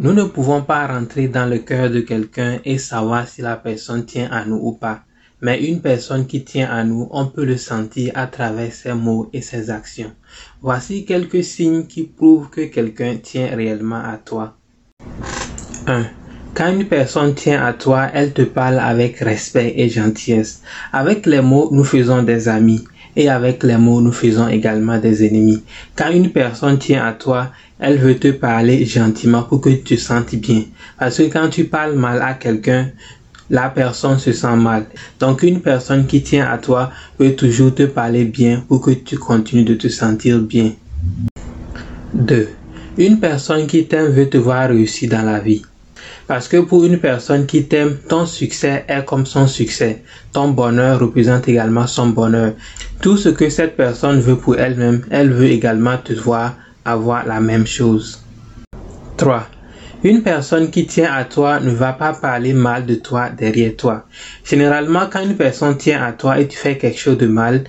[0.00, 4.06] Nous ne pouvons pas rentrer dans le cœur de quelqu'un et savoir si la personne
[4.06, 5.00] tient à nous ou pas.
[5.42, 9.28] Mais une personne qui tient à nous, on peut le sentir à travers ses mots
[9.32, 10.12] et ses actions.
[10.62, 14.56] Voici quelques signes qui prouvent que quelqu'un tient réellement à toi.
[15.88, 16.04] 1.
[16.54, 20.62] Quand une personne tient à toi, elle te parle avec respect et gentillesse.
[20.92, 22.84] Avec les mots, nous faisons des amis
[23.18, 25.60] et avec les mots, nous faisons également des ennemis.
[25.96, 27.50] Quand une personne tient à toi,
[27.80, 30.62] elle veut te parler gentiment pour que tu te sentes bien.
[30.96, 32.90] Parce que quand tu parles mal à quelqu'un,
[33.50, 34.86] la personne se sent mal.
[35.18, 39.18] Donc une personne qui tient à toi veut toujours te parler bien pour que tu
[39.18, 40.72] continues de te sentir bien.
[42.14, 42.48] 2.
[42.98, 45.62] Une personne qui t'aime veut te voir réussir dans la vie.
[46.28, 50.02] Parce que pour une personne qui t'aime, ton succès est comme son succès.
[50.34, 52.52] Ton bonheur représente également son bonheur.
[53.00, 56.54] Tout ce que cette personne veut pour elle-même, elle veut également te voir
[56.84, 58.22] avoir la même chose.
[59.16, 59.46] 3.
[60.04, 64.06] Une personne qui tient à toi ne va pas parler mal de toi derrière toi.
[64.44, 67.64] Généralement, quand une personne tient à toi et tu fais quelque chose de mal,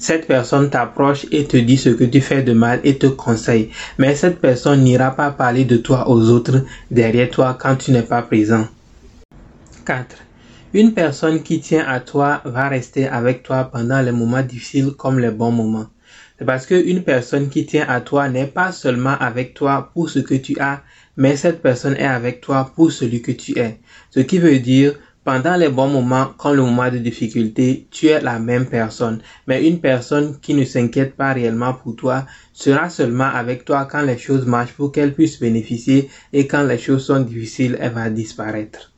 [0.00, 3.70] cette personne t'approche et te dit ce que tu fais de mal et te conseille.
[3.98, 8.02] Mais cette personne n'ira pas parler de toi aux autres derrière toi quand tu n'es
[8.02, 8.66] pas présent.
[9.84, 10.16] 4.
[10.72, 15.18] Une personne qui tient à toi va rester avec toi pendant les moments difficiles comme
[15.18, 15.86] les bons moments.
[16.38, 20.20] C'est parce qu'une personne qui tient à toi n'est pas seulement avec toi pour ce
[20.20, 20.80] que tu as,
[21.18, 23.78] mais cette personne est avec toi pour celui que tu es.
[24.08, 28.20] Ce qui veut dire pendant les bons moments, quand le moment de difficulté, tu es
[28.20, 29.20] la même personne.
[29.46, 34.02] Mais une personne qui ne s'inquiète pas réellement pour toi sera seulement avec toi quand
[34.02, 38.10] les choses marchent pour qu'elle puisse bénéficier et quand les choses sont difficiles, elle va
[38.10, 38.92] disparaître.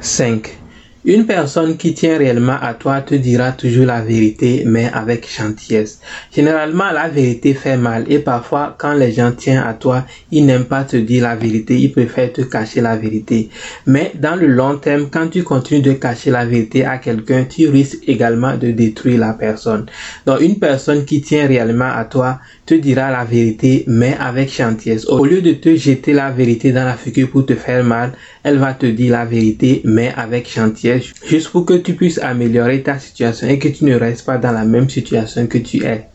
[0.00, 0.63] 5.
[1.06, 6.00] Une personne qui tient réellement à toi te dira toujours la vérité, mais avec gentillesse.
[6.34, 10.64] Généralement, la vérité fait mal et parfois, quand les gens tiennent à toi, ils n'aiment
[10.64, 13.50] pas te dire la vérité, ils préfèrent te cacher la vérité.
[13.86, 17.68] Mais dans le long terme, quand tu continues de cacher la vérité à quelqu'un, tu
[17.68, 19.84] risques également de détruire la personne.
[20.24, 25.04] Donc, une personne qui tient réellement à toi te dira la vérité, mais avec gentillesse.
[25.06, 28.12] Au lieu de te jeter la vérité dans la figure pour te faire mal,
[28.42, 30.93] elle va te dire la vérité, mais avec gentillesse,
[31.26, 34.52] juste pour que tu puisses améliorer ta situation et que tu ne restes pas dans
[34.52, 36.06] la même situation que tu es.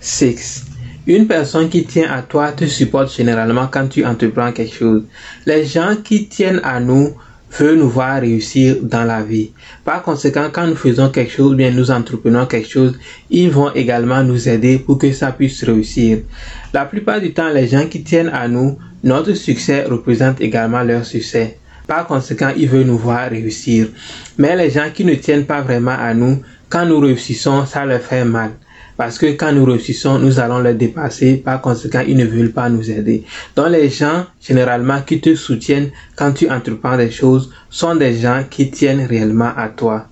[0.00, 0.64] 6.
[1.06, 5.02] Une personne qui tient à toi te supporte généralement quand tu entreprends quelque chose.
[5.46, 7.14] Les gens qui tiennent à nous
[7.58, 9.50] veut nous voir réussir dans la vie.
[9.84, 12.98] Par conséquent, quand nous faisons quelque chose, bien nous entreprenons quelque chose,
[13.30, 16.18] ils vont également nous aider pour que ça puisse réussir.
[16.72, 21.04] La plupart du temps, les gens qui tiennent à nous, notre succès représente également leur
[21.04, 21.58] succès.
[21.90, 23.88] Par conséquent, ils veulent nous voir réussir.
[24.38, 28.00] Mais les gens qui ne tiennent pas vraiment à nous, quand nous réussissons, ça leur
[28.00, 28.52] fait mal.
[28.96, 31.38] Parce que quand nous réussissons, nous allons les dépasser.
[31.38, 33.24] Par conséquent, ils ne veulent pas nous aider.
[33.56, 38.44] Donc les gens, généralement, qui te soutiennent quand tu entreprends des choses, sont des gens
[38.48, 40.06] qui tiennent réellement à toi.